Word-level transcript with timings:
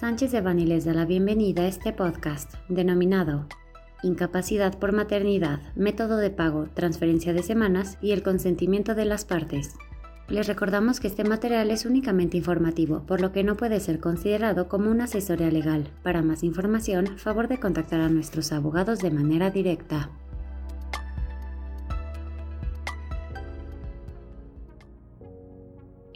Sánchez 0.00 0.32
de 0.32 0.40
Bani 0.40 0.64
les 0.64 0.86
da 0.86 0.94
la 0.94 1.04
bienvenida 1.04 1.64
a 1.64 1.66
este 1.66 1.92
podcast 1.92 2.54
denominado 2.70 3.46
Incapacidad 4.02 4.78
por 4.78 4.92
maternidad, 4.92 5.60
método 5.76 6.16
de 6.16 6.30
pago, 6.30 6.68
transferencia 6.72 7.34
de 7.34 7.42
semanas 7.42 7.98
y 8.00 8.12
el 8.12 8.22
consentimiento 8.22 8.94
de 8.94 9.04
las 9.04 9.26
partes. 9.26 9.74
Les 10.26 10.46
recordamos 10.46 11.00
que 11.00 11.06
este 11.06 11.22
material 11.22 11.70
es 11.70 11.84
únicamente 11.84 12.38
informativo, 12.38 13.00
por 13.00 13.20
lo 13.20 13.30
que 13.30 13.44
no 13.44 13.58
puede 13.58 13.78
ser 13.78 14.00
considerado 14.00 14.68
como 14.68 14.90
una 14.90 15.04
asesoría 15.04 15.50
legal. 15.50 15.90
Para 16.02 16.22
más 16.22 16.44
información, 16.44 17.18
favor 17.18 17.46
de 17.46 17.60
contactar 17.60 18.00
a 18.00 18.08
nuestros 18.08 18.52
abogados 18.52 19.00
de 19.00 19.10
manera 19.10 19.50
directa. 19.50 20.08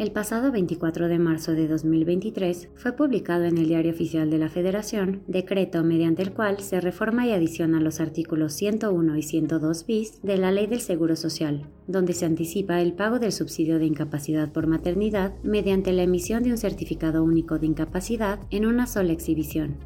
El 0.04 0.12
pasado 0.12 0.52
24 0.52 1.08
de 1.08 1.18
marzo 1.18 1.52
de 1.52 1.66
2023 1.66 2.68
fue 2.74 2.92
publicado 2.92 3.44
en 3.44 3.56
el 3.56 3.68
Diario 3.68 3.90
Oficial 3.90 4.28
de 4.28 4.36
la 4.36 4.50
Federación 4.50 5.22
decreto 5.28 5.82
mediante 5.82 6.20
el 6.20 6.34
cual 6.34 6.60
se 6.60 6.78
reforma 6.82 7.26
y 7.26 7.32
adiciona 7.32 7.80
los 7.80 8.00
artículos 8.00 8.52
101 8.52 9.16
y 9.16 9.22
102 9.22 9.86
bis 9.86 10.20
de 10.20 10.36
la 10.36 10.52
Ley 10.52 10.66
del 10.66 10.80
Seguro 10.80 11.16
Social, 11.16 11.70
donde 11.86 12.12
se 12.12 12.26
anticipa 12.26 12.82
el 12.82 12.92
pago 12.92 13.18
del 13.18 13.32
subsidio 13.32 13.78
de 13.78 13.86
incapacidad 13.86 14.52
por 14.52 14.66
maternidad 14.66 15.32
mediante 15.42 15.90
la 15.94 16.02
emisión 16.02 16.42
de 16.42 16.50
un 16.50 16.58
certificado 16.58 17.24
único 17.24 17.58
de 17.58 17.64
incapacidad 17.64 18.40
en 18.50 18.66
una 18.66 18.86
sola 18.86 19.14
exhibición. 19.14 19.78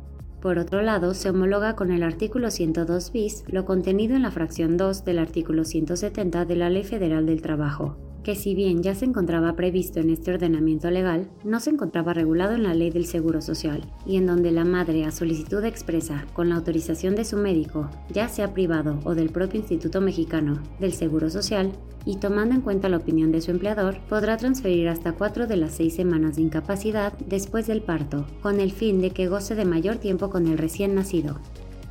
Por 0.43 0.59
otro 0.59 0.83
lado, 0.83 1.15
se 1.15 1.31
homologa 1.31 1.77
con 1.77 1.93
el 1.93 2.03
artículo 2.03 2.51
102 2.51 3.13
bis 3.13 3.45
lo 3.47 3.65
contenido 3.65 4.17
en 4.17 4.23
la 4.23 4.33
fracción 4.33 4.77
2 4.77 5.05
del 5.05 5.21
artículo 5.21 5.63
170 5.63 6.45
de 6.45 6.57
la 6.57 6.71
Ley 6.71 6.83
Federal 6.83 7.25
del 7.25 7.41
Trabajo, 7.41 8.08
que 8.29 8.35
si 8.35 8.55
bien 8.55 8.83
ya 8.83 8.95
se 8.95 9.07
encontraba 9.07 9.57
previsto 9.57 10.01
en 10.01 10.11
este 10.11 10.35
ordenamiento 10.35 10.91
legal, 10.91 11.31
no 11.45 11.61
se 11.61 11.71
encontraba 11.71 12.13
regulado 12.13 12.57
en 12.57 12.65
la 12.65 12.75
ley 12.75 12.91
del 12.91 13.07
Seguro 13.07 13.41
Social, 13.41 13.91
y 14.05 14.19
en 14.19 14.27
donde 14.27 14.53
la 14.53 14.67
madre 14.67 15.07
a 15.07 15.13
solicitud 15.13 15.65
expresa, 15.65 16.27
con 16.35 16.51
la 16.51 16.57
autorización 16.57 17.17
de 17.17 17.25
su 17.25 17.39
médico, 17.39 17.89
ya 18.11 18.29
sea 18.29 18.53
privado 18.53 19.01
o 19.05 19.15
del 19.15 19.31
propio 19.31 19.61
Instituto 19.61 20.03
Mexicano 20.03 20.63
del 20.79 20.93
Seguro 20.93 21.31
Social, 21.31 21.73
y 22.05 22.17
tomando 22.17 22.55
en 22.55 22.61
cuenta 22.61 22.91
la 22.91 22.99
opinión 22.99 23.33
de 23.33 23.41
su 23.41 23.51
empleador, 23.51 23.99
podrá 24.11 24.37
transferir 24.37 24.91
hasta 24.91 25.13
cuatro 25.13 25.47
de 25.47 25.57
las 25.57 25.73
seis 25.73 25.95
semanas 25.95 26.37
de 26.37 26.43
incapacidad 26.43 27.15
después 27.31 27.67
del 27.67 27.81
parto, 27.81 28.27
con 28.43 28.61
el 28.61 28.73
fin 28.73 29.01
de 29.01 29.09
que 29.09 29.29
goce 29.29 29.55
de 29.55 29.65
mayor 29.65 29.97
tiempo 29.97 30.29
con 30.29 30.49
el 30.49 30.59
recién 30.59 30.95
nacido. 30.95 31.39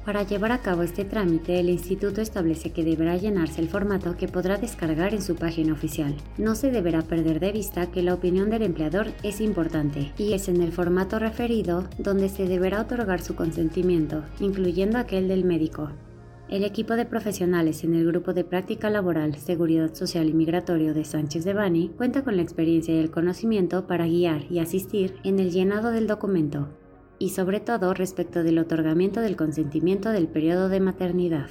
Para 0.07 0.23
llevar 0.23 0.53
a 0.53 0.61
cabo 0.61 0.83
este 0.83 1.03
trámite, 1.03 1.59
el 1.59 1.69
instituto 1.69 2.21
establece 2.21 2.71
que 2.71 2.85
deberá 2.85 3.17
llenarse 3.17 3.59
el 3.59 3.67
formato 3.67 4.15
que 4.15 4.29
podrá 4.29 4.55
descargar 4.55 5.13
en 5.13 5.21
su 5.21 5.35
página 5.35 5.73
oficial. 5.73 6.15
No 6.37 6.55
se 6.55 6.71
deberá 6.71 7.01
perder 7.01 7.41
de 7.41 7.51
vista 7.51 7.91
que 7.91 8.01
la 8.01 8.13
opinión 8.13 8.49
del 8.49 8.61
empleador 8.61 9.07
es 9.21 9.41
importante 9.41 10.13
y 10.17 10.31
es 10.31 10.47
en 10.47 10.61
el 10.61 10.71
formato 10.71 11.19
referido 11.19 11.89
donde 11.97 12.29
se 12.29 12.47
deberá 12.47 12.79
otorgar 12.79 13.19
su 13.19 13.35
consentimiento, 13.35 14.23
incluyendo 14.39 14.97
aquel 14.97 15.27
del 15.27 15.43
médico. 15.43 15.91
El 16.47 16.63
equipo 16.63 16.95
de 16.95 17.05
profesionales 17.05 17.83
en 17.83 17.93
el 17.93 18.07
Grupo 18.07 18.31
de 18.31 18.45
Práctica 18.45 18.89
Laboral, 18.89 19.35
Seguridad 19.35 19.93
Social 19.93 20.29
y 20.29 20.33
Migratorio 20.33 20.93
de 20.93 21.03
Sánchez 21.03 21.43
de 21.43 21.53
Bani 21.53 21.91
cuenta 21.97 22.23
con 22.23 22.37
la 22.37 22.43
experiencia 22.43 22.95
y 22.95 22.99
el 22.99 23.11
conocimiento 23.11 23.87
para 23.87 24.07
guiar 24.07 24.49
y 24.49 24.59
asistir 24.59 25.15
en 25.25 25.39
el 25.39 25.51
llenado 25.51 25.91
del 25.91 26.07
documento, 26.07 26.69
y 27.19 27.29
sobre 27.29 27.59
todo 27.59 27.93
respecto 27.93 28.43
del 28.43 28.59
otorgamiento 28.59 29.21
del 29.21 29.35
consentimiento 29.35 30.09
del 30.09 30.27
periodo 30.27 30.69
de 30.69 30.79
maternidad. 30.79 31.47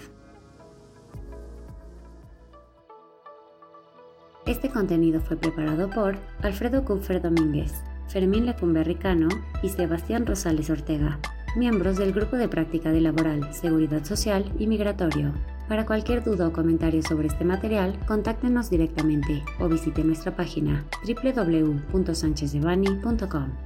Este 4.47 4.71
contenido 4.71 5.21
fue 5.21 5.37
preparado 5.37 5.91
por 5.91 6.17
Alfredo 6.41 6.85
Kupfer 6.85 7.21
Domínguez, 7.21 7.73
Fermín 8.09 8.47
Lecumberricano 8.47 9.29
y 9.61 9.71
Sebastián 9.71 10.25
Rosales 10.25 10.71
Ortega, 10.71 11.19
miembros 11.57 11.97
del 11.97 12.13
Grupo 12.13 12.37
de 12.37 12.49
Práctica 12.49 12.93
de 12.93 13.01
Laboral, 13.01 13.53
Seguridad 13.53 14.05
Social 14.05 14.45
y 14.59 14.69
Migratorio. 14.69 15.33
Para 15.69 15.85
cualquier 15.85 16.23
duda 16.23 16.47
o 16.47 16.53
comentario 16.53 17.03
sobre 17.03 17.27
este 17.27 17.45
material, 17.45 17.99
contáctenos 18.07 18.71
directamente 18.71 19.43
o 19.59 19.69
visite 19.69 20.05
nuestra 20.05 20.37
página 20.37 20.85
www.sanchezdevani.com. 21.05 23.66